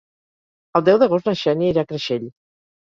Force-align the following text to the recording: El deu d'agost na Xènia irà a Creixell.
El 0.79 0.85
deu 0.89 1.01
d'agost 1.03 1.31
na 1.31 1.37
Xènia 1.43 1.77
irà 1.77 1.87
a 1.87 1.91
Creixell. 1.95 2.29